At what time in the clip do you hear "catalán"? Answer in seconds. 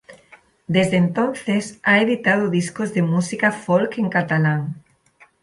4.09-4.81